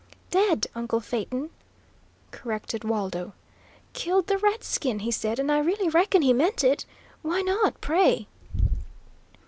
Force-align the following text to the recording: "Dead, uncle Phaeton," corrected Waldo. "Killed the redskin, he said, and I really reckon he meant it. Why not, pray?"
"Dead, 0.31 0.65
uncle 0.73 0.99
Phaeton," 0.99 1.51
corrected 2.31 2.83
Waldo. 2.83 3.33
"Killed 3.93 4.25
the 4.25 4.39
redskin, 4.39 4.97
he 4.97 5.11
said, 5.11 5.37
and 5.37 5.51
I 5.51 5.59
really 5.59 5.89
reckon 5.89 6.23
he 6.23 6.33
meant 6.33 6.63
it. 6.63 6.85
Why 7.21 7.43
not, 7.43 7.79
pray?" 7.81 8.27